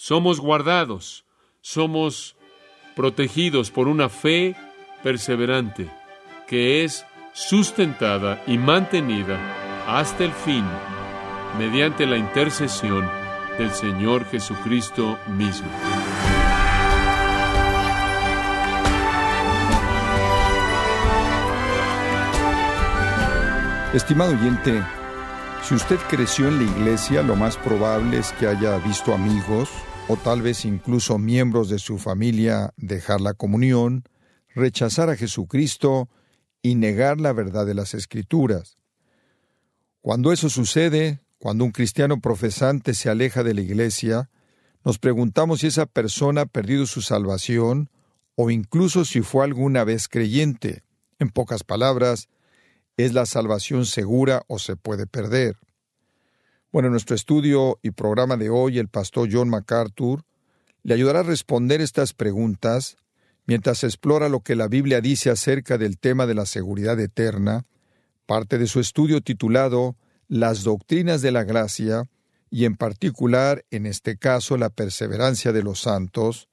[0.00, 1.24] Somos guardados,
[1.60, 2.36] somos
[2.94, 4.54] protegidos por una fe
[5.02, 5.90] perseverante
[6.46, 9.40] que es sustentada y mantenida
[9.88, 10.64] hasta el fin
[11.58, 13.10] mediante la intercesión
[13.58, 15.68] del Señor Jesucristo mismo.
[23.92, 24.80] Estimado oyente,
[25.64, 29.68] si usted creció en la iglesia, lo más probable es que haya visto amigos
[30.10, 34.04] o tal vez incluso miembros de su familia dejar la comunión,
[34.54, 36.08] rechazar a Jesucristo
[36.62, 38.78] y negar la verdad de las Escrituras.
[40.00, 44.30] Cuando eso sucede, cuando un cristiano profesante se aleja de la iglesia,
[44.82, 47.90] nos preguntamos si esa persona ha perdido su salvación
[48.34, 50.84] o incluso si fue alguna vez creyente.
[51.18, 52.28] En pocas palabras,
[52.96, 55.56] ¿es la salvación segura o se puede perder?
[56.70, 60.24] Bueno, en nuestro estudio y programa de hoy, el pastor John MacArthur
[60.82, 62.98] le ayudará a responder estas preguntas
[63.46, 67.64] mientras explora lo que la Biblia dice acerca del tema de la seguridad eterna,
[68.26, 69.96] parte de su estudio titulado
[70.28, 72.04] Las doctrinas de la gracia,
[72.50, 76.48] y en particular, en este caso, la perseverancia de los santos,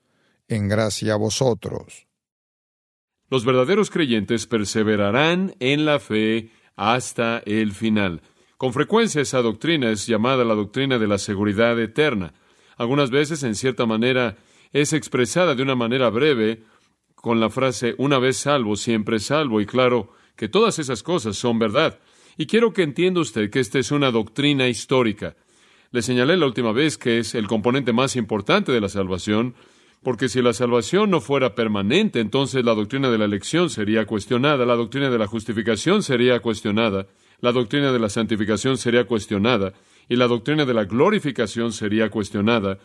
[0.48, 2.08] en gracia a vosotros.
[3.30, 8.22] Los verdaderos creyentes perseverarán en la fe hasta el final.
[8.58, 12.34] Con frecuencia esa doctrina es llamada la doctrina de la seguridad eterna.
[12.78, 14.38] Algunas veces, en cierta manera,
[14.72, 16.64] es expresada de una manera breve
[17.16, 21.60] con la frase una vez salvo, siempre salvo, y claro que todas esas cosas son
[21.60, 22.00] verdad.
[22.38, 25.36] Y quiero que entienda usted que esta es una doctrina histórica.
[25.92, 29.56] Le señalé la última vez que es el componente más importante de la salvación,
[30.02, 34.66] porque si la salvación no fuera permanente, entonces la doctrina de la elección sería cuestionada,
[34.66, 37.08] la doctrina de la justificación sería cuestionada,
[37.40, 39.74] la doctrina de la santificación sería cuestionada,
[40.08, 42.78] y la doctrina de la glorificación sería cuestionada,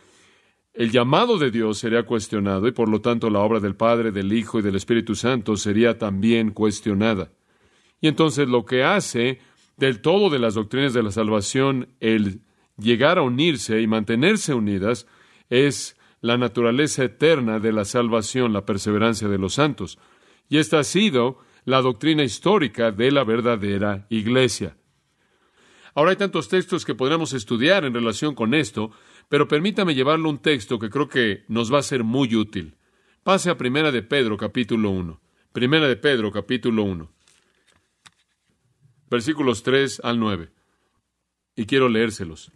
[0.73, 4.33] el llamado de Dios sería cuestionado y por lo tanto la obra del Padre, del
[4.33, 7.33] Hijo y del Espíritu Santo sería también cuestionada.
[8.01, 9.41] Y entonces lo que hace
[9.77, 12.43] del todo de las doctrinas de la salvación el
[12.79, 15.07] llegar a unirse y mantenerse unidas
[15.49, 19.99] es la naturaleza eterna de la salvación, la perseverancia de los santos.
[20.49, 24.77] Y esta ha sido la doctrina histórica de la verdadera iglesia.
[25.95, 28.91] Ahora hay tantos textos que podríamos estudiar en relación con esto,
[29.29, 32.77] pero permítame llevarle un texto que creo que nos va a ser muy útil.
[33.23, 35.21] Pase a Primera de Pedro, capítulo 1.
[35.53, 37.11] Primera de Pedro, capítulo 1.
[39.11, 40.51] Versículos 3 al 9.
[41.57, 42.53] Y quiero leérselos.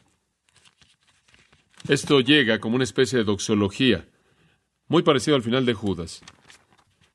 [1.88, 4.08] Esto llega como una especie de doxología,
[4.88, 6.22] muy parecido al final de Judas.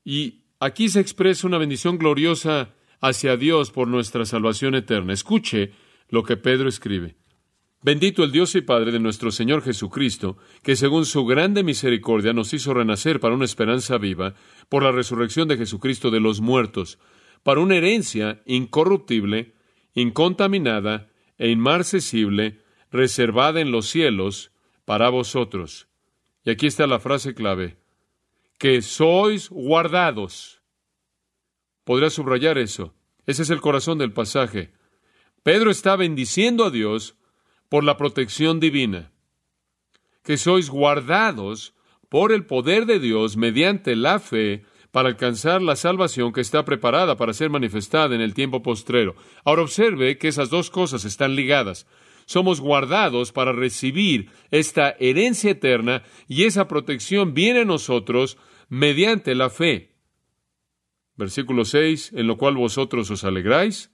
[0.04, 5.14] Y aquí se expresa una bendición gloriosa hacia Dios por nuestra salvación eterna.
[5.14, 5.72] Escuche
[6.10, 7.16] lo que Pedro escribe.
[7.82, 12.54] Bendito el Dios y Padre de nuestro Señor Jesucristo, que según su grande misericordia nos
[12.54, 14.36] hizo renacer para una esperanza viva
[14.68, 17.00] por la resurrección de Jesucristo de los muertos,
[17.42, 19.54] para una herencia incorruptible,
[19.94, 22.60] incontaminada e inmarcesible,
[22.92, 24.52] reservada en los cielos
[24.84, 25.88] para vosotros.
[26.44, 27.79] Y aquí está la frase clave,
[28.60, 30.62] que sois guardados.
[31.86, 32.94] Podría subrayar eso.
[33.26, 34.74] Ese es el corazón del pasaje.
[35.44, 37.16] Pedro está bendiciendo a Dios
[37.70, 39.12] por la protección divina,
[40.24, 41.74] que sois guardados
[42.10, 47.16] por el poder de Dios mediante la fe para alcanzar la salvación que está preparada
[47.16, 49.16] para ser manifestada en el tiempo postrero.
[49.46, 51.88] Ahora observe que esas dos cosas están ligadas.
[52.26, 58.38] Somos guardados para recibir esta herencia eterna y esa protección viene a nosotros
[58.70, 59.96] mediante la fe.
[61.16, 63.92] Versículo 6, en lo cual vosotros os alegráis.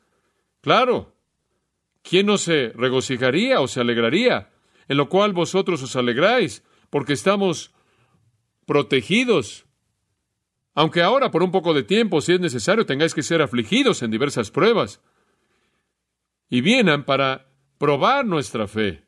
[0.62, 1.16] Claro,
[2.03, 4.52] ¿quién no se regocijaría o se alegraría?
[4.88, 7.74] En lo cual vosotros os alegráis, porque estamos
[8.68, 9.66] protegidos.
[10.75, 14.12] Aunque ahora, por un poco de tiempo, si es necesario, tengáis que ser afligidos en
[14.12, 15.02] diversas pruebas.
[16.50, 17.47] Y vienen para
[17.78, 19.04] probar nuestra fe.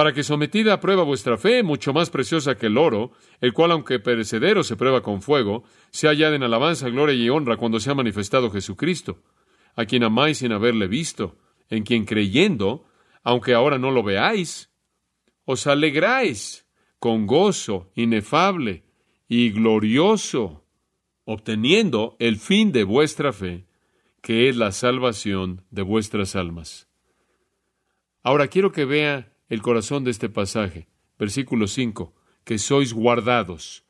[0.00, 3.12] Para que sometida a prueba vuestra fe, mucho más preciosa que el oro,
[3.42, 7.58] el cual, aunque perecedero, se prueba con fuego, se hallada en alabanza, gloria y honra
[7.58, 9.18] cuando se ha manifestado Jesucristo,
[9.76, 11.36] a quien amáis sin haberle visto
[11.68, 12.86] en quien creyendo,
[13.22, 14.70] aunque ahora no lo veáis,
[15.44, 16.66] os alegráis
[16.98, 18.84] con gozo inefable
[19.28, 20.64] y glorioso,
[21.26, 23.66] obteniendo el fin de vuestra fe,
[24.22, 26.88] que es la salvación de vuestras almas.
[28.22, 30.88] Ahora quiero que vea el corazón de este pasaje,
[31.18, 32.14] versículo 5,
[32.44, 33.84] que sois guardados.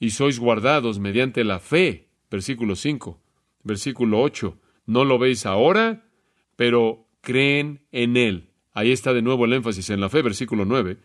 [0.00, 3.20] Y sois guardados mediante la fe, versículo 5.
[3.62, 6.08] Versículo 8, no lo veis ahora,
[6.56, 8.50] pero creen en Él.
[8.72, 10.98] Ahí está de nuevo el énfasis en la fe, versículo 9.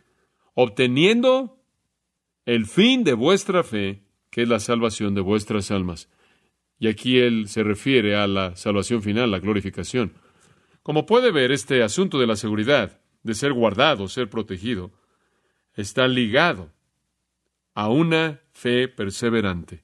[0.55, 1.61] obteniendo
[2.45, 6.09] el fin de vuestra fe, que es la salvación de vuestras almas.
[6.79, 10.13] Y aquí él se refiere a la salvación final, la glorificación.
[10.81, 14.91] Como puede ver, este asunto de la seguridad, de ser guardado, ser protegido,
[15.75, 16.71] está ligado
[17.73, 19.83] a una fe perseverante.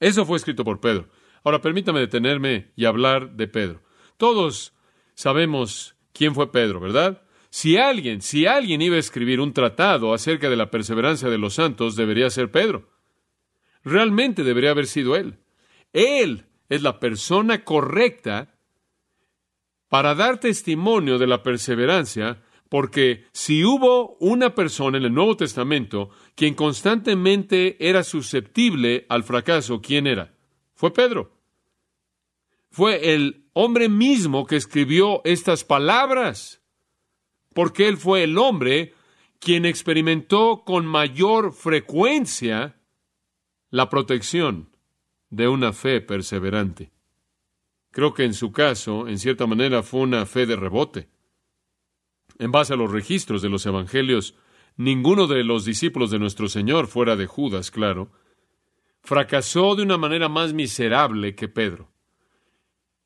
[0.00, 1.08] Eso fue escrito por Pedro.
[1.44, 3.82] Ahora permítame detenerme y hablar de Pedro.
[4.16, 4.72] Todos
[5.14, 7.22] sabemos quién fue Pedro, ¿verdad?
[7.50, 11.54] Si alguien, si alguien iba a escribir un tratado acerca de la perseverancia de los
[11.54, 12.90] santos, debería ser Pedro.
[13.84, 15.38] Realmente debería haber sido él.
[15.92, 18.55] Él es la persona correcta
[19.96, 26.10] para dar testimonio de la perseverancia, porque si hubo una persona en el Nuevo Testamento
[26.34, 30.34] quien constantemente era susceptible al fracaso, ¿quién era?
[30.74, 31.32] Fue Pedro.
[32.70, 36.60] Fue el hombre mismo que escribió estas palabras,
[37.54, 38.92] porque él fue el hombre
[39.40, 42.78] quien experimentó con mayor frecuencia
[43.70, 44.76] la protección
[45.30, 46.92] de una fe perseverante.
[47.96, 51.08] Creo que en su caso, en cierta manera, fue una fe de rebote.
[52.38, 54.34] En base a los registros de los evangelios,
[54.76, 58.10] ninguno de los discípulos de nuestro Señor, fuera de Judas, claro,
[59.00, 61.90] fracasó de una manera más miserable que Pedro.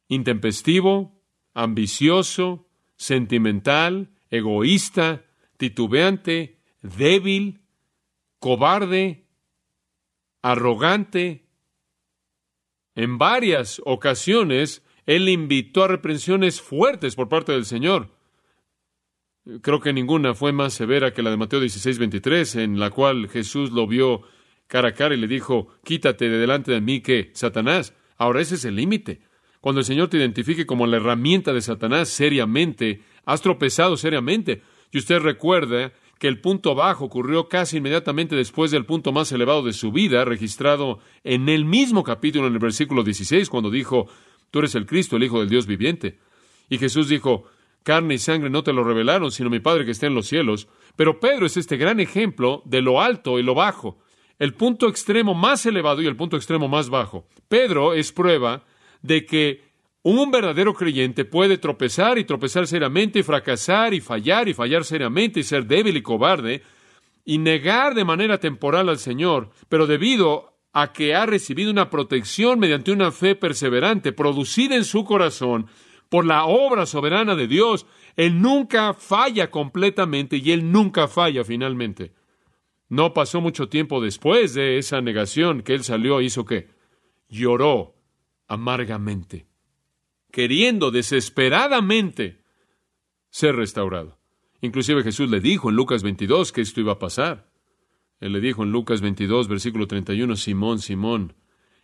[0.08, 1.22] Intempestivo,
[1.54, 2.66] ambicioso,
[2.96, 5.24] sentimental, egoísta,
[5.56, 7.60] titubeante, débil,
[8.40, 9.28] cobarde,
[10.42, 11.46] arrogante,
[12.94, 18.10] en varias ocasiones, él invitó a reprensiones fuertes por parte del Señor.
[19.62, 23.28] Creo que ninguna fue más severa que la de Mateo 16, 23, en la cual
[23.28, 24.22] Jesús lo vio
[24.66, 28.54] cara a cara y le dijo, quítate de delante de mí que, Satanás, ahora ese
[28.54, 29.20] es el límite.
[29.60, 34.62] Cuando el Señor te identifique como la herramienta de Satanás seriamente, has tropezado seriamente.
[34.90, 39.62] Y usted recuerda que el punto bajo ocurrió casi inmediatamente después del punto más elevado
[39.62, 44.06] de su vida, registrado en el mismo capítulo, en el versículo 16, cuando dijo,
[44.50, 46.18] Tú eres el Cristo, el Hijo del Dios viviente.
[46.68, 47.44] Y Jesús dijo,
[47.84, 50.68] Carne y sangre no te lo revelaron, sino mi Padre que está en los cielos.
[50.94, 53.98] Pero Pedro es este gran ejemplo de lo alto y lo bajo,
[54.38, 57.26] el punto extremo más elevado y el punto extremo más bajo.
[57.48, 58.66] Pedro es prueba
[59.00, 59.69] de que
[60.02, 65.40] un verdadero creyente puede tropezar y tropezar seriamente y fracasar y fallar y fallar seriamente
[65.40, 66.62] y ser débil y cobarde
[67.24, 72.58] y negar de manera temporal al Señor, pero debido a que ha recibido una protección
[72.58, 75.66] mediante una fe perseverante producida en su corazón
[76.08, 77.86] por la obra soberana de Dios,
[78.16, 82.14] Él nunca falla completamente y Él nunca falla finalmente.
[82.88, 86.68] No pasó mucho tiempo después de esa negación que Él salió e hizo qué?
[87.28, 87.94] Lloró
[88.48, 89.49] amargamente
[90.30, 92.42] queriendo desesperadamente
[93.30, 94.18] ser restaurado.
[94.60, 97.50] Inclusive Jesús le dijo en Lucas 22 que esto iba a pasar.
[98.20, 101.34] Él le dijo en Lucas 22, versículo 31, Simón, Simón,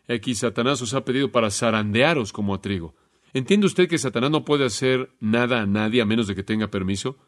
[0.07, 2.95] aquí Satanás os ha pedido para zarandearos como a trigo.
[3.33, 6.71] ¿Entiende usted que Satanás no puede hacer nada a nadie a menos de que tenga
[6.71, 7.19] permiso?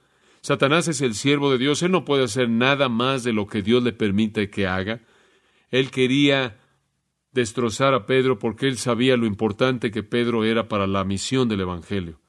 [0.41, 3.63] Satanás es el siervo de Dios, él no puede hacer nada más de lo que
[3.63, 5.01] Dios le permite que haga.
[5.71, 6.59] Él quería
[7.33, 11.61] destrozar a Pedro porque él sabía lo importante que Pedro era para la misión del
[11.61, 12.21] Evangelio.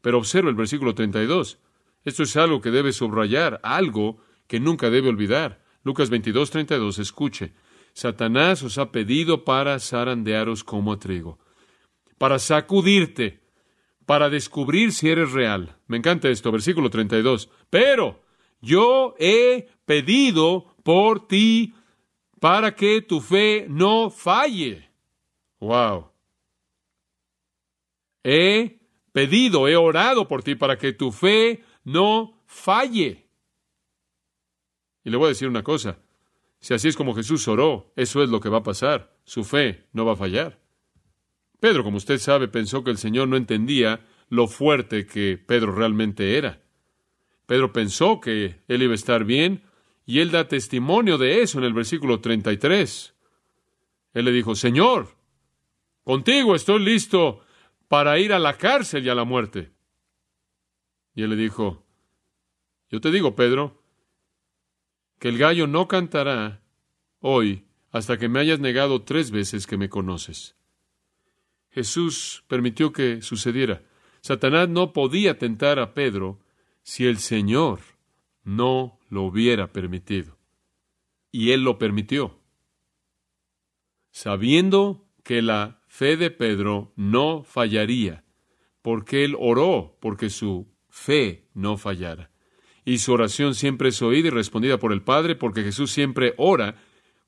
[0.00, 1.58] Pero observa el versículo 32.
[2.04, 5.64] Esto es algo que debe subrayar, algo que nunca debe olvidar.
[5.82, 7.52] Lucas 22, 32, escuche.
[7.92, 11.38] Satanás os ha pedido para zarandearos como a trigo,
[12.18, 13.40] para sacudirte,
[14.04, 15.76] para descubrir si eres real.
[15.86, 17.48] Me encanta esto, versículo 32.
[17.70, 18.22] Pero
[18.60, 21.74] yo he pedido por ti
[22.40, 24.88] para que tu fe no falle.
[25.60, 26.10] Wow.
[28.22, 28.80] He
[29.12, 33.26] pedido, he orado por ti para que tu fe no falle.
[35.04, 35.98] Y le voy a decir una cosa.
[36.60, 39.16] Si así es como Jesús oró, eso es lo que va a pasar.
[39.24, 40.58] Su fe no va a fallar.
[41.60, 46.36] Pedro, como usted sabe, pensó que el Señor no entendía lo fuerte que Pedro realmente
[46.36, 46.60] era.
[47.46, 49.62] Pedro pensó que él iba a estar bien
[50.06, 53.14] y él da testimonio de eso en el versículo 33.
[54.14, 55.16] Él le dijo, Señor,
[56.04, 57.40] contigo estoy listo
[57.88, 59.72] para ir a la cárcel y a la muerte.
[61.14, 61.84] Y él le dijo,
[62.88, 63.82] yo te digo, Pedro,
[65.18, 66.62] que el gallo no cantará
[67.18, 70.54] hoy hasta que me hayas negado tres veces que me conoces.
[71.70, 73.82] Jesús permitió que sucediera.
[74.20, 76.38] Satanás no podía tentar a Pedro
[76.82, 77.80] si el Señor
[78.44, 80.36] no lo hubiera permitido.
[81.30, 82.38] Y él lo permitió.
[84.10, 88.24] Sabiendo que la fe de Pedro no fallaría,
[88.82, 92.30] porque él oró porque su fe no fallara.
[92.84, 96.76] y su oración siempre es oída y respondida por el Padre, porque Jesús siempre ora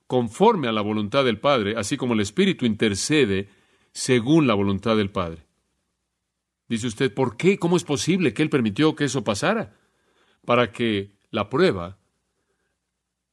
[0.06, 3.48] conforme a la voluntad del Padre, así como el Espíritu intercede
[3.92, 5.46] según la voluntad del Padre.
[6.68, 7.58] Dice usted, ¿por qué?
[7.58, 9.74] ¿Cómo es posible que Él permitió que eso pasara?
[10.44, 11.98] Para que la prueba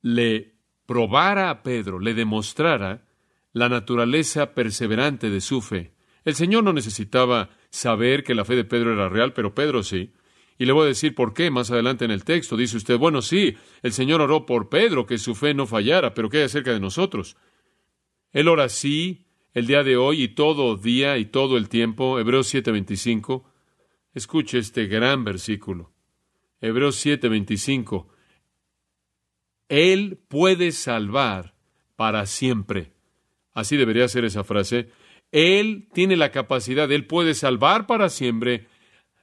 [0.01, 3.07] le probara a Pedro, le demostrara
[3.53, 5.93] la naturaleza perseverante de su fe.
[6.23, 10.13] El Señor no necesitaba saber que la fe de Pedro era real, pero Pedro sí.
[10.57, 12.55] Y le voy a decir por qué más adelante en el texto.
[12.55, 16.29] Dice usted, bueno, sí, el Señor oró por Pedro que su fe no fallara, pero
[16.29, 17.35] ¿qué hay acerca de nosotros?
[18.31, 22.19] Él ora sí el día de hoy y todo día y todo el tiempo.
[22.19, 23.43] Hebreos 7:25.
[24.13, 25.94] Escuche este gran versículo.
[26.65, 28.07] Hebreos 7:25.
[29.69, 31.53] Él puede salvar
[31.95, 32.91] para siempre.
[33.53, 34.89] Así debería ser esa frase.
[35.31, 38.67] Él tiene la capacidad, Él puede salvar para siempre.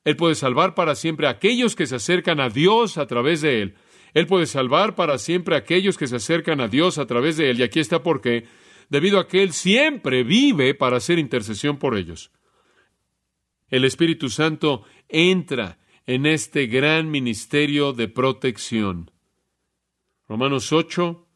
[0.04, 3.62] Él puede salvar para siempre a aquellos que se acercan a Dios a través de
[3.62, 3.74] Él.
[4.14, 7.50] Él puede salvar para siempre a aquellos que se acercan a Dios a través de
[7.50, 7.60] Él.
[7.60, 8.46] Y aquí está por qué.
[8.88, 12.30] Debido a que Él siempre vive para hacer intercesión por ellos.
[13.68, 19.10] El Espíritu Santo entra en este gran ministerio de protección.
[20.28, 21.26] Romanos 8,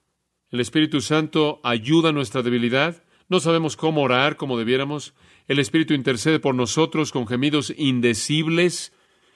[0.51, 3.05] el Espíritu Santo ayuda a nuestra debilidad.
[3.29, 5.15] No sabemos cómo orar como debiéramos.
[5.49, 8.93] El Espíritu intercede por nosotros con gemidos indecibles.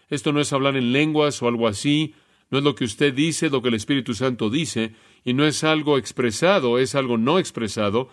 [0.09, 2.15] Esto no es hablar en lenguas o algo así.
[2.51, 4.95] No es lo que usted dice, lo que el Espíritu Santo dice.
[5.25, 8.09] Y no es algo expresado, es algo no expresado.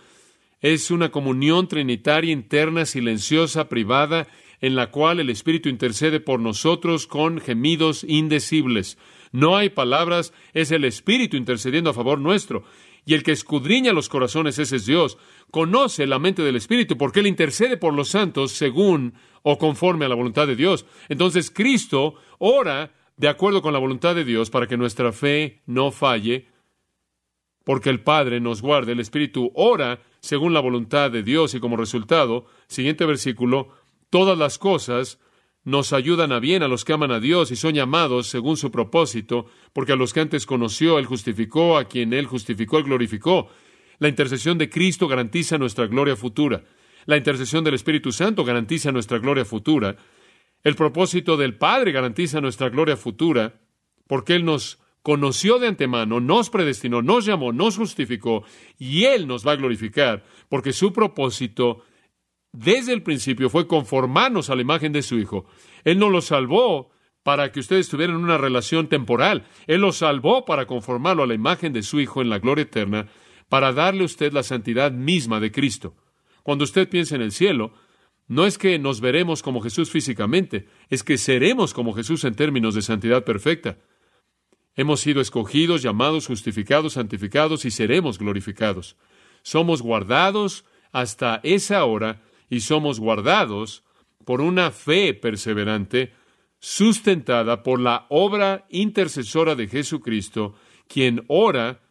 [0.61, 4.27] Es una comunión trinitaria interna, silenciosa, privada,
[4.61, 8.97] en la cual el Espíritu intercede por nosotros con gemidos indecibles.
[9.31, 12.63] No hay palabras, es el Espíritu intercediendo a favor nuestro.
[13.05, 15.17] Y el que escudriña los corazones, ese es Dios.
[15.49, 20.09] Conoce la mente del Espíritu porque Él intercede por los santos según o conforme a
[20.09, 20.85] la voluntad de Dios.
[21.07, 25.91] Entonces Cristo ora de acuerdo con la voluntad de Dios para que nuestra fe no
[25.91, 26.47] falle,
[27.63, 28.91] porque el Padre nos guarde.
[28.91, 33.69] El Espíritu ora según la voluntad de Dios y como resultado, siguiente versículo,
[34.09, 35.19] todas las cosas
[35.63, 38.71] nos ayudan a bien a los que aman a Dios y son llamados según su
[38.71, 43.49] propósito, porque a los que antes conoció, Él justificó, a quien Él justificó, Él glorificó.
[43.99, 46.63] La intercesión de Cristo garantiza nuestra gloria futura.
[47.05, 49.97] La intercesión del Espíritu Santo garantiza nuestra gloria futura.
[50.63, 53.59] El propósito del Padre garantiza nuestra gloria futura,
[54.07, 58.43] porque Él nos conoció de antemano, nos predestinó, nos llamó, nos justificó,
[58.77, 61.83] y Él nos va a glorificar, porque su propósito
[62.51, 65.45] desde el principio fue conformarnos a la imagen de su Hijo.
[65.83, 66.89] Él no lo salvó
[67.23, 69.45] para que ustedes tuvieran una relación temporal.
[69.67, 73.07] Él lo salvó para conformarlo a la imagen de su Hijo en la gloria eterna,
[73.49, 75.95] para darle a usted la santidad misma de Cristo.
[76.43, 77.73] Cuando usted piensa en el cielo,
[78.27, 82.75] no es que nos veremos como Jesús físicamente, es que seremos como Jesús en términos
[82.75, 83.77] de santidad perfecta.
[84.75, 88.95] Hemos sido escogidos, llamados, justificados, santificados y seremos glorificados.
[89.43, 93.83] Somos guardados hasta esa hora y somos guardados
[94.25, 96.13] por una fe perseverante
[96.59, 100.55] sustentada por la obra intercesora de Jesucristo,
[100.87, 101.81] quien ora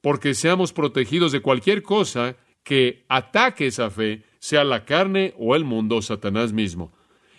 [0.00, 5.64] porque seamos protegidos de cualquier cosa que ataque esa fe, sea la carne o el
[5.64, 6.92] mundo Satanás mismo.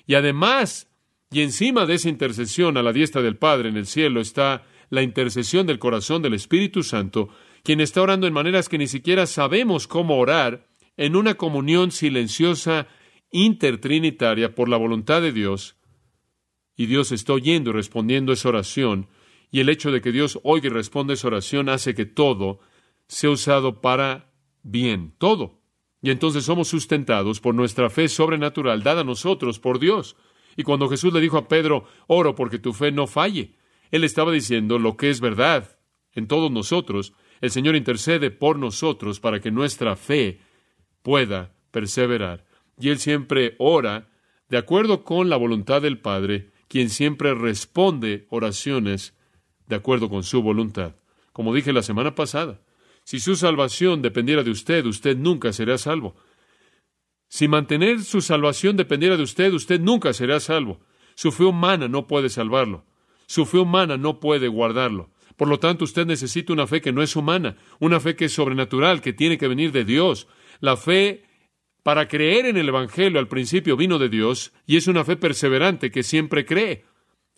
[0.05, 0.87] Y además,
[1.31, 5.01] y encima de esa intercesión a la diestra del Padre en el cielo está la
[5.01, 7.29] intercesión del corazón del Espíritu Santo,
[7.63, 10.67] quien está orando en maneras que ni siquiera sabemos cómo orar,
[10.97, 12.87] en una comunión silenciosa
[13.31, 15.77] intertrinitaria por la voluntad de Dios,
[16.75, 19.07] y Dios está oyendo y respondiendo esa oración,
[19.51, 22.59] y el hecho de que Dios oiga y responda esa oración hace que todo
[23.07, 24.31] sea usado para
[24.63, 25.61] bien, todo.
[26.01, 30.15] Y entonces somos sustentados por nuestra fe sobrenatural dada a nosotros por Dios.
[30.55, 33.55] Y cuando Jesús le dijo a Pedro, oro porque tu fe no falle,
[33.91, 35.77] él estaba diciendo lo que es verdad
[36.13, 37.13] en todos nosotros.
[37.41, 40.39] El Señor intercede por nosotros para que nuestra fe
[41.01, 42.45] pueda perseverar.
[42.79, 44.09] Y Él siempre ora
[44.49, 49.13] de acuerdo con la voluntad del Padre, quien siempre responde oraciones
[49.67, 50.95] de acuerdo con su voluntad.
[51.31, 52.59] Como dije la semana pasada,
[53.03, 56.15] si su salvación dependiera de usted, usted nunca será salvo.
[57.29, 60.81] Si mantener su salvación dependiera de usted, usted nunca será salvo.
[61.15, 62.85] Su fe humana no puede salvarlo.
[63.25, 65.09] Su fe humana no puede guardarlo.
[65.37, 68.33] Por lo tanto, usted necesita una fe que no es humana, una fe que es
[68.33, 70.27] sobrenatural, que tiene que venir de Dios,
[70.61, 71.25] la fe
[71.83, 75.91] para creer en el Evangelio al principio vino de Dios y es una fe perseverante
[75.91, 76.85] que siempre cree.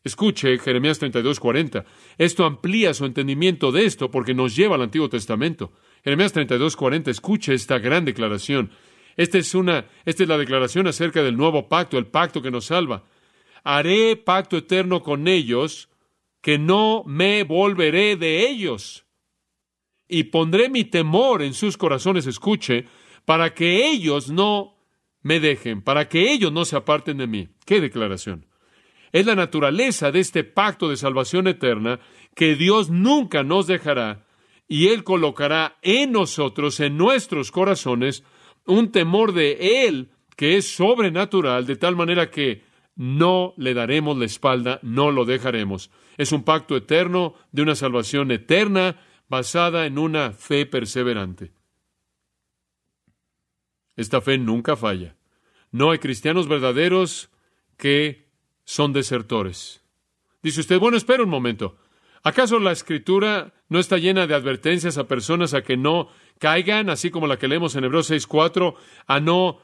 [0.04, 1.86] Escuche Jeremías 32:40.
[2.18, 5.72] Esto amplía su entendimiento de esto porque nos lleva al Antiguo Testamento.
[6.04, 8.72] Jeremías 32:40, escuche esta gran declaración.
[9.16, 12.66] Esta es una esta es la declaración acerca del nuevo pacto, el pacto que nos
[12.66, 13.06] salva.
[13.64, 15.90] Haré pacto eterno con ellos
[16.42, 19.06] que no me volveré de ellos.
[20.10, 22.88] Y pondré mi temor en sus corazones, escuche,
[23.26, 24.76] para que ellos no
[25.22, 27.50] me dejen, para que ellos no se aparten de mí.
[27.66, 28.46] ¡Qué declaración!
[29.12, 32.00] Es la naturaleza de este pacto de salvación eterna
[32.36, 34.26] que Dios nunca nos dejará
[34.68, 38.24] y Él colocará en nosotros, en nuestros corazones,
[38.66, 42.64] un temor de Él que es sobrenatural, de tal manera que
[42.96, 45.92] no le daremos la espalda, no lo dejaremos.
[46.18, 49.00] Es un pacto eterno de una salvación eterna
[49.30, 51.52] basada en una fe perseverante.
[53.96, 55.16] Esta fe nunca falla.
[55.72, 57.30] No hay cristianos verdaderos
[57.78, 58.30] que
[58.64, 59.84] son desertores.
[60.42, 61.78] Dice usted, bueno, espera un momento.
[62.24, 66.10] ¿Acaso la escritura no está llena de advertencias a personas a que no
[66.40, 68.76] caigan, así como la que leemos en Hebreos 6.4,
[69.08, 69.60] a no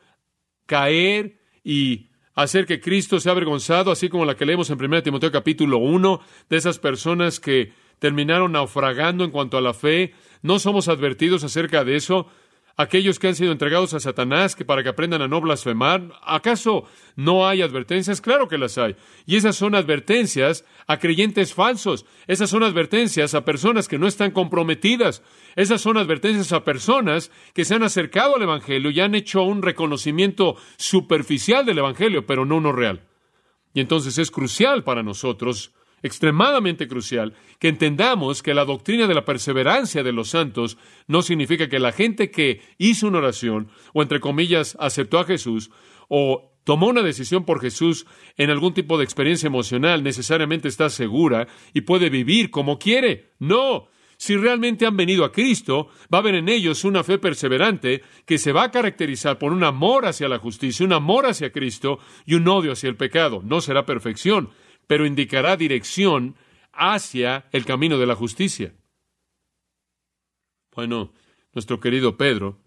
[0.66, 5.32] caer y hacer que Cristo sea avergonzado, así como la que leemos en 1 Timoteo
[5.32, 10.14] capítulo 1, de esas personas que terminaron naufragando en cuanto a la fe?
[10.42, 12.28] ¿No somos advertidos acerca de eso?
[12.80, 16.14] Aquellos que han sido entregados a Satanás que para que aprendan a no blasfemar?
[16.24, 16.86] ¿Acaso
[17.18, 18.22] no hay advertencias?
[18.22, 18.96] Claro que las hay.
[19.26, 22.06] Y esas son advertencias a creyentes falsos.
[22.26, 25.22] Esas son advertencias a personas que no están comprometidas.
[25.58, 29.62] Esas son advertencias a personas que se han acercado al Evangelio y han hecho un
[29.62, 33.02] reconocimiento superficial del Evangelio, pero no uno real.
[33.74, 39.26] Y entonces es crucial para nosotros extremadamente crucial que entendamos que la doctrina de la
[39.26, 40.78] perseverancia de los santos
[41.08, 45.72] no significa que la gente que hizo una oración o entre comillas aceptó a Jesús
[46.08, 48.06] o tomó una decisión por Jesús
[48.38, 53.32] en algún tipo de experiencia emocional necesariamente está segura y puede vivir como quiere.
[53.40, 53.88] No.
[54.18, 58.38] Si realmente han venido a Cristo, va a haber en ellos una fe perseverante que
[58.38, 62.34] se va a caracterizar por un amor hacia la justicia, un amor hacia Cristo y
[62.34, 63.42] un odio hacia el pecado.
[63.46, 64.50] No será perfección,
[64.90, 66.36] pero indicará dirección
[66.74, 68.74] hacia el camino de la justicia.
[70.76, 71.14] Bueno,
[71.54, 72.58] nuestro querido Pedro,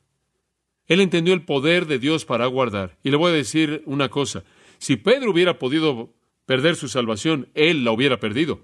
[0.86, 2.96] él entendió el poder de Dios para guardar.
[3.02, 4.44] Y le voy a decir una cosa,
[4.78, 6.14] si Pedro hubiera podido
[6.46, 8.60] perder su salvación, él la hubiera perdido.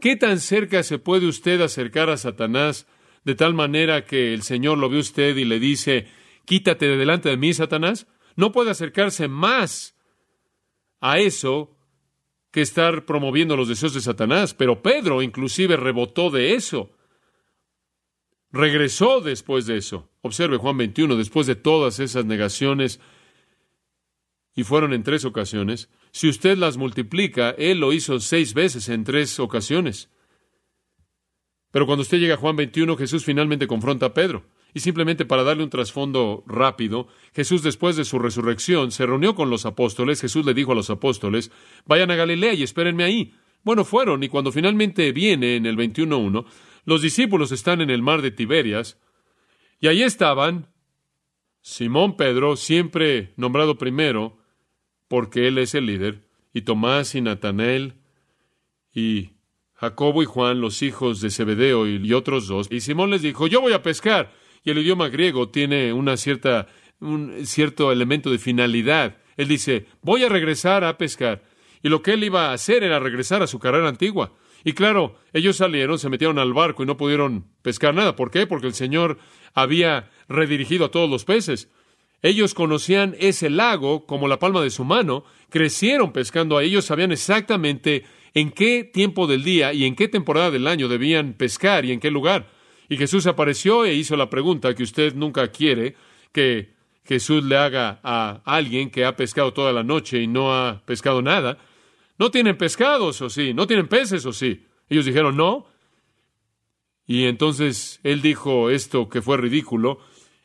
[0.00, 2.88] ¿Qué tan cerca se puede usted acercar a Satanás
[3.22, 6.08] de tal manera que el Señor lo ve usted y le dice,
[6.46, 8.08] quítate de delante de mí, Satanás?
[8.34, 9.96] No puede acercarse más
[11.00, 11.77] a eso
[12.50, 16.90] que estar promoviendo los deseos de Satanás, pero Pedro inclusive rebotó de eso.
[18.50, 20.08] Regresó después de eso.
[20.22, 23.00] Observe Juan 21, después de todas esas negaciones,
[24.54, 29.04] y fueron en tres ocasiones, si usted las multiplica, él lo hizo seis veces en
[29.04, 30.10] tres ocasiones.
[31.70, 34.44] Pero cuando usted llega a Juan 21, Jesús finalmente confronta a Pedro.
[34.78, 39.50] Y simplemente para darle un trasfondo rápido, Jesús después de su resurrección se reunió con
[39.50, 41.50] los apóstoles, Jesús le dijo a los apóstoles,
[41.84, 43.34] vayan a Galilea y espérenme ahí.
[43.64, 46.44] Bueno, fueron, y cuando finalmente viene en el 21.1,
[46.84, 49.00] los discípulos están en el mar de Tiberias,
[49.80, 50.68] y ahí estaban
[51.60, 54.38] Simón Pedro, siempre nombrado primero,
[55.08, 57.94] porque él es el líder, y Tomás y Natanael,
[58.94, 59.30] y
[59.74, 62.68] Jacobo y Juan, los hijos de Zebedeo y otros dos.
[62.70, 66.68] Y Simón les dijo, yo voy a pescar y el idioma griego tiene una cierta,
[67.00, 69.16] un cierto elemento de finalidad.
[69.36, 71.42] Él dice, voy a regresar a pescar.
[71.82, 74.32] Y lo que él iba a hacer era regresar a su carrera antigua.
[74.64, 78.16] Y claro, ellos salieron, se metieron al barco y no pudieron pescar nada.
[78.16, 78.46] ¿Por qué?
[78.46, 79.18] Porque el Señor
[79.54, 81.70] había redirigido a todos los peces.
[82.20, 87.12] Ellos conocían ese lago como la palma de su mano, crecieron pescando a ellos, sabían
[87.12, 91.92] exactamente en qué tiempo del día y en qué temporada del año debían pescar y
[91.92, 92.50] en qué lugar.
[92.88, 95.94] Y Jesús apareció e hizo la pregunta que usted nunca quiere
[96.32, 96.74] que
[97.04, 101.22] Jesús le haga a alguien que ha pescado toda la noche y no ha pescado
[101.22, 101.58] nada.
[102.18, 103.54] ¿No tienen pescados o sí?
[103.54, 104.66] ¿No tienen peces o sí?
[104.88, 105.66] Ellos dijeron no.
[107.06, 110.00] Y entonces él dijo esto que fue ridículo.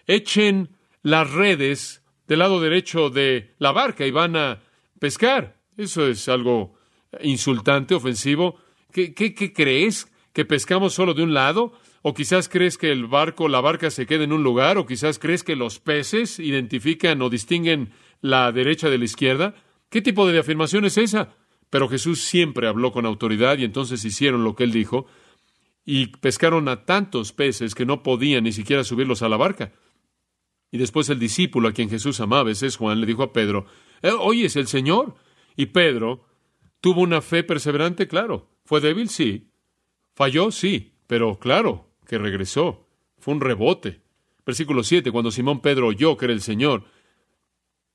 [0.08, 0.70] Echen
[1.02, 4.62] las redes del lado derecho de la barca y van a
[5.00, 5.58] pescar.
[5.76, 6.76] Eso es algo
[7.22, 8.58] insultante, ofensivo.
[8.92, 10.08] ¿Qué, qué, crees?
[10.32, 11.74] ¿Que pescamos solo de un lado?
[12.04, 15.20] O quizás crees que el barco, la barca se queda en un lugar, o quizás
[15.20, 19.56] crees que los peces identifican o distinguen la derecha de la izquierda.
[19.90, 21.34] ¿Qué tipo de afirmación es esa?
[21.70, 25.08] Pero Jesús siempre habló con autoridad y entonces hicieron lo que él dijo
[25.86, 29.72] y pescaron a tantos peces que no podían ni siquiera subirlos a la barca.
[30.72, 33.66] Y después el discípulo a quien Jesús amaba, ese es Juan, le dijo a Pedro,
[34.02, 35.16] eh, oye, es el Señor.
[35.56, 36.26] Y Pedro
[36.82, 38.50] tuvo una fe perseverante, claro.
[38.66, 39.08] ¿Fue débil?
[39.08, 39.52] Sí.
[40.16, 40.52] ¿Falló?
[40.52, 40.94] Sí.
[41.08, 42.88] Pero claro, que regresó.
[43.20, 44.02] Fue un rebote.
[44.46, 46.84] Versículo 7, cuando Simón Pedro oyó que era el Señor,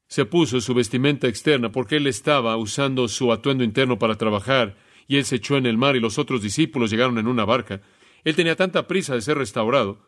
[0.06, 5.16] se puso su vestimenta externa porque él estaba usando su atuendo interno para trabajar y
[5.16, 7.82] él se echó en el mar y los otros discípulos llegaron en una barca.
[8.24, 9.98] Él tenía tanta prisa de ser restaurado.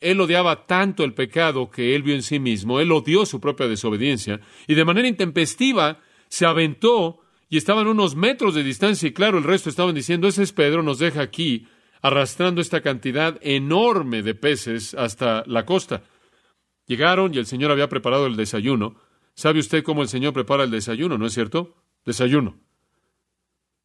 [0.00, 3.68] Él odiaba tanto el pecado que él vio en sí mismo, él odió su propia
[3.68, 9.38] desobediencia y de manera intempestiva se aventó y estaban unos metros de distancia y claro,
[9.38, 11.68] el resto estaban diciendo, ese es Pedro, nos deja aquí
[12.02, 16.02] arrastrando esta cantidad enorme de peces hasta la costa.
[16.86, 18.96] Llegaron y el Señor había preparado el desayuno.
[19.34, 21.76] ¿Sabe usted cómo el Señor prepara el desayuno, no es cierto?
[22.04, 22.58] Desayuno.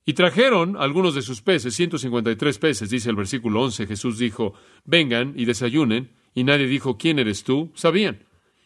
[0.04, 3.88] Y trajeron algunos de sus peces, 153 peces, dice el versículo 11.
[3.88, 4.54] Jesús dijo,
[4.84, 6.12] vengan y desayunen.
[6.34, 7.72] Y nadie dijo, ¿quién eres tú?
[7.76, 8.24] Sabían.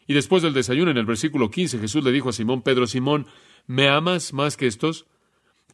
[0.07, 3.27] Y después del desayuno, en el versículo 15, Jesús le dijo a Simón Pedro, Simón,
[3.65, 5.07] ¿me amas más que estos?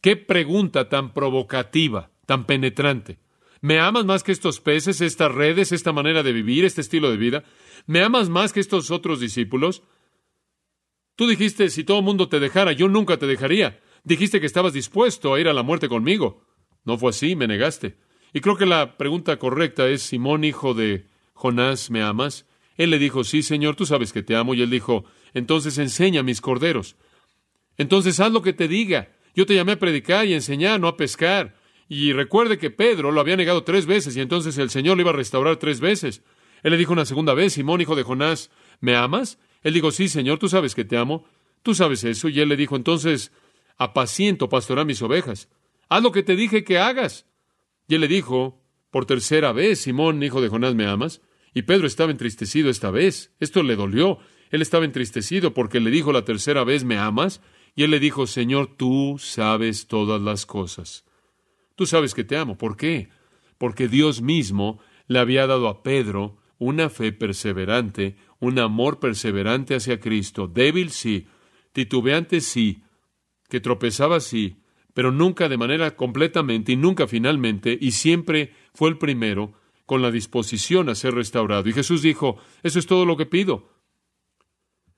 [0.00, 3.18] Qué pregunta tan provocativa, tan penetrante.
[3.60, 7.16] ¿Me amas más que estos peces, estas redes, esta manera de vivir, este estilo de
[7.16, 7.44] vida?
[7.86, 9.82] ¿Me amas más que estos otros discípulos?
[11.16, 13.80] Tú dijiste, si todo el mundo te dejara, yo nunca te dejaría.
[14.04, 16.44] Dijiste que estabas dispuesto a ir a la muerte conmigo.
[16.84, 17.96] No fue así, me negaste.
[18.32, 22.46] Y creo que la pregunta correcta es, Simón, hijo de Jonás, ¿me amas?
[22.76, 24.54] Él le dijo, sí, Señor, tú sabes que te amo.
[24.54, 26.94] Y él dijo, entonces enseña a mis corderos.
[27.76, 29.12] Entonces haz lo que te diga.
[29.34, 31.57] Yo te llamé a predicar y enseñar, no a pescar.
[31.88, 35.10] Y recuerde que Pedro lo había negado tres veces y entonces el Señor lo iba
[35.10, 36.22] a restaurar tres veces.
[36.62, 39.38] Él le dijo una segunda vez, Simón, hijo de Jonás, ¿me amas?
[39.62, 41.24] Él dijo, sí, Señor, tú sabes que te amo.
[41.62, 42.28] Tú sabes eso.
[42.28, 43.32] Y él le dijo, entonces,
[43.76, 45.48] apaciento, pastorá mis ovejas.
[45.88, 47.26] Haz lo que te dije que hagas.
[47.88, 51.22] Y él le dijo, por tercera vez, Simón, hijo de Jonás, ¿me amas?
[51.54, 53.32] Y Pedro estaba entristecido esta vez.
[53.40, 54.18] Esto le dolió.
[54.50, 57.40] Él estaba entristecido porque le dijo la tercera vez, ¿me amas?
[57.74, 61.04] Y él le dijo, Señor, tú sabes todas las cosas.
[61.78, 62.58] Tú sabes que te amo.
[62.58, 63.08] ¿Por qué?
[63.56, 70.00] Porque Dios mismo le había dado a Pedro una fe perseverante, un amor perseverante hacia
[70.00, 71.28] Cristo, débil sí,
[71.72, 72.82] titubeante sí,
[73.48, 74.56] que tropezaba sí,
[74.92, 79.52] pero nunca de manera completamente y nunca finalmente, y siempre fue el primero
[79.86, 81.68] con la disposición a ser restaurado.
[81.68, 83.68] Y Jesús dijo, eso es todo lo que pido.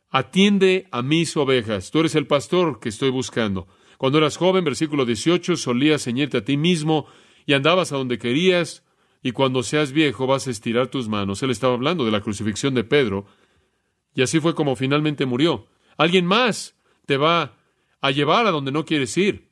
[0.08, 1.90] Atiende a mis ovejas.
[1.90, 3.68] Tú eres el pastor que estoy buscando.
[4.00, 7.06] Cuando eras joven, versículo 18, solías ceñirte a ti mismo
[7.44, 8.82] y andabas a donde querías,
[9.22, 11.42] y cuando seas viejo vas a estirar tus manos.
[11.42, 13.26] Él estaba hablando de la crucifixión de Pedro,
[14.14, 15.66] y así fue como finalmente murió.
[15.98, 17.58] Alguien más te va
[18.00, 19.50] a llevar a donde no quieres ir.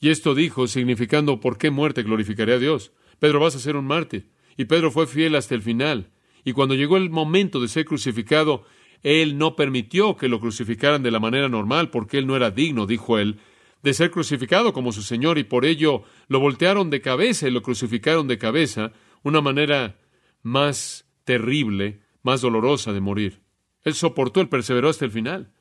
[0.00, 2.92] Y esto dijo, significando por qué muerte glorificaré a Dios.
[3.20, 4.28] Pedro, vas a ser un mártir.
[4.58, 6.10] Y Pedro fue fiel hasta el final.
[6.44, 8.66] Y cuando llegó el momento de ser crucificado,
[9.06, 12.86] él no permitió que lo crucificaran de la manera normal, porque él no era digno,
[12.86, 13.38] dijo él,
[13.84, 17.62] de ser crucificado como su Señor, y por ello lo voltearon de cabeza y lo
[17.62, 18.90] crucificaron de cabeza,
[19.22, 20.00] una manera
[20.42, 23.42] más terrible, más dolorosa de morir.
[23.84, 25.52] Él soportó, él perseveró hasta el final.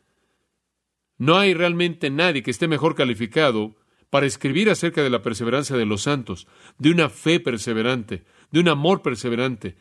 [1.20, 3.76] No hay realmente nadie que esté mejor calificado
[4.10, 6.48] para escribir acerca de la perseverancia de los santos,
[6.80, 9.76] de una fe perseverante, de un amor perseverante,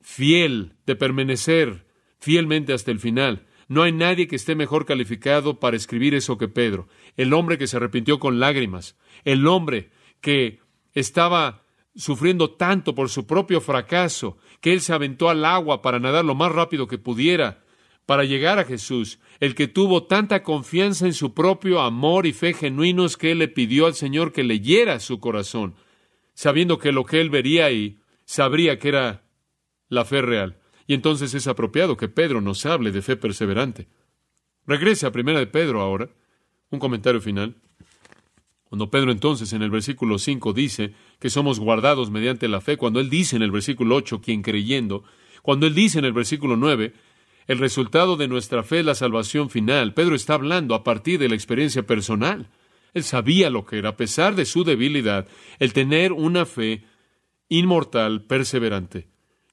[0.00, 1.89] fiel, de permanecer
[2.20, 3.46] fielmente hasta el final.
[3.68, 7.66] No hay nadie que esté mejor calificado para escribir eso que Pedro, el hombre que
[7.66, 10.60] se arrepintió con lágrimas, el hombre que
[10.92, 11.62] estaba
[11.94, 16.34] sufriendo tanto por su propio fracaso, que él se aventó al agua para nadar lo
[16.34, 17.62] más rápido que pudiera,
[18.06, 22.54] para llegar a Jesús, el que tuvo tanta confianza en su propio amor y fe
[22.54, 25.76] genuinos que él le pidió al Señor que leyera su corazón,
[26.34, 29.22] sabiendo que lo que él vería ahí sabría que era
[29.88, 30.59] la fe real.
[30.90, 33.86] Y entonces es apropiado que Pedro nos hable de fe perseverante.
[34.66, 36.10] Regrese a primera de Pedro ahora,
[36.68, 37.54] un comentario final.
[38.64, 42.98] Cuando Pedro entonces en el versículo 5 dice que somos guardados mediante la fe, cuando
[42.98, 45.04] él dice en el versículo 8, quien creyendo,
[45.42, 46.92] cuando él dice en el versículo 9,
[47.46, 51.28] el resultado de nuestra fe es la salvación final, Pedro está hablando a partir de
[51.28, 52.50] la experiencia personal.
[52.94, 55.28] Él sabía lo que era, a pesar de su debilidad,
[55.60, 56.82] el tener una fe
[57.48, 59.09] inmortal, perseverante.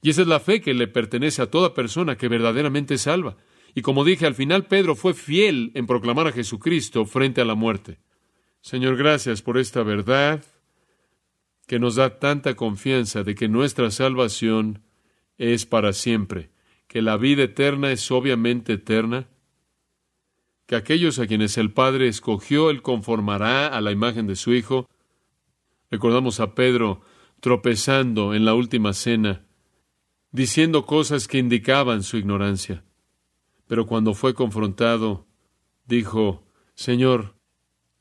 [0.08, 3.36] Y esa es la fe que le pertenece a toda persona que verdaderamente salva.
[3.76, 7.56] Y como dije, al final Pedro fue fiel en proclamar a Jesucristo frente a la
[7.56, 8.00] muerte.
[8.62, 10.46] Señor, gracias por esta verdad
[11.68, 14.82] que nos da tanta confianza de que nuestra salvación
[15.38, 16.52] es para siempre,
[16.88, 19.28] que la vida eterna es obviamente eterna,
[20.68, 24.88] que aquellos a quienes el Padre escogió, Él conformará a la imagen de su Hijo.
[25.92, 27.02] Recordamos a Pedro
[27.42, 29.47] tropezando en la última cena,
[30.38, 32.84] diciendo cosas que indicaban su ignorancia.
[33.68, 35.26] Pero cuando fue confrontado,
[35.88, 36.46] dijo,
[36.76, 37.36] Señor,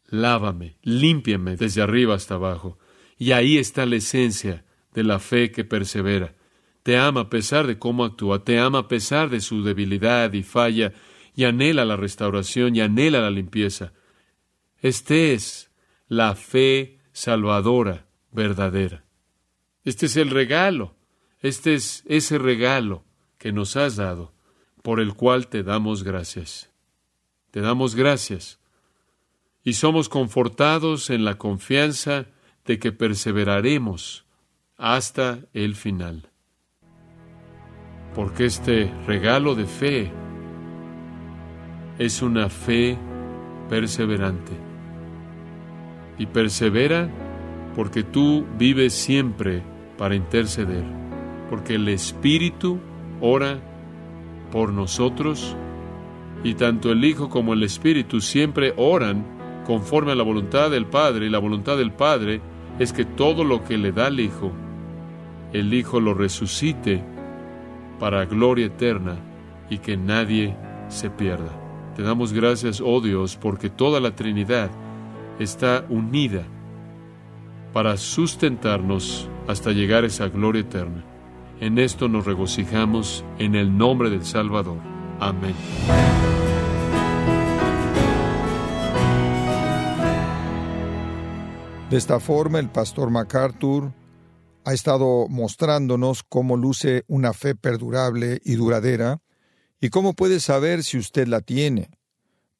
[0.05, 2.79] lávame, límpiame desde arriba hasta abajo.
[3.16, 6.35] Y ahí está la esencia de la fe que persevera.
[6.83, 10.42] Te ama a pesar de cómo actúa, te ama a pesar de su debilidad y
[10.42, 10.92] falla,
[11.35, 13.94] y anhela la restauración y anhela la limpieza.
[14.79, 15.70] Este es
[16.07, 19.07] la fe salvadora verdadera.
[19.85, 20.95] Este es el regalo,
[21.40, 23.05] este es ese regalo
[23.38, 24.33] que nos has dado,
[24.83, 26.70] por el cual te damos gracias.
[27.51, 28.59] Te damos gracias
[29.66, 32.27] y somos confortados en la confianza
[32.64, 34.25] de que perseveraremos
[34.77, 36.31] hasta el final.
[38.14, 40.12] Porque este regalo de fe
[41.99, 42.96] es una fe
[43.68, 44.53] perseverante.
[46.16, 47.11] Y persevera
[47.75, 49.62] porque tú vives siempre
[49.99, 50.85] para interceder,
[51.48, 52.78] porque el Espíritu
[53.20, 53.59] ora
[54.50, 55.56] por nosotros
[56.44, 59.24] y tanto el Hijo como el Espíritu siempre oran
[59.66, 62.40] conforme a la voluntad del Padre y la voluntad del Padre
[62.78, 64.52] es que todo lo que le da al Hijo,
[65.52, 67.02] el Hijo lo resucite
[67.98, 69.16] para gloria eterna
[69.70, 70.56] y que nadie
[70.88, 71.50] se pierda.
[71.96, 74.70] Te damos gracias, oh Dios, porque toda la Trinidad
[75.38, 76.44] está unida
[77.72, 81.15] para sustentarnos hasta llegar a esa gloria eterna.
[81.61, 84.79] En esto nos regocijamos en el nombre del Salvador.
[85.21, 85.55] Amén.
[91.90, 93.92] De esta forma, el pastor MacArthur
[94.64, 99.23] ha estado mostrándonos cómo luce una fe perdurable y duradera
[99.81, 101.90] y cómo puede saber si usted la tiene.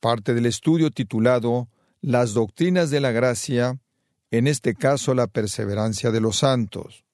[0.01, 1.69] Parte del estudio titulado
[2.01, 3.79] Las doctrinas de la gracia,
[4.31, 7.06] en este caso la perseverancia de los santos.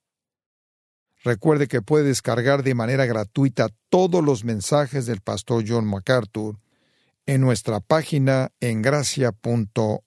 [1.25, 6.59] Recuerde que puede descargar de manera gratuita todos los mensajes del pastor John MacArthur
[7.27, 10.03] en nuestra página en gracia.org.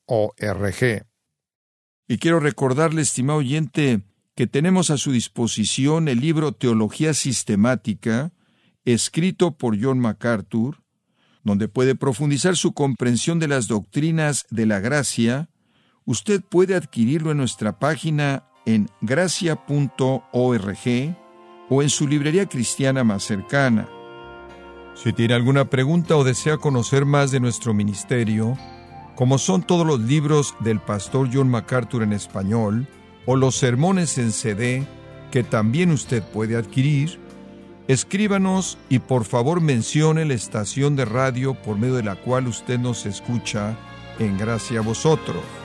[2.07, 4.01] Y quiero recordarle, estimado oyente,
[4.35, 8.33] que tenemos a su disposición el libro Teología Sistemática,
[8.83, 10.83] escrito por John MacArthur,
[11.43, 15.49] donde puede profundizar su comprensión de las doctrinas de la gracia.
[16.03, 20.21] Usted puede adquirirlo en nuestra página en gracia.org
[21.69, 23.87] o en su librería cristiana más cercana.
[24.95, 28.57] Si tiene alguna pregunta o desea conocer más de nuestro ministerio,
[29.15, 32.87] como son todos los libros del pastor John MacArthur en español,
[33.25, 34.85] o los sermones en CD
[35.31, 37.19] que también usted puede adquirir,
[37.87, 42.79] escríbanos y por favor mencione la estación de radio por medio de la cual usted
[42.79, 43.75] nos escucha
[44.19, 45.64] en gracia a vosotros.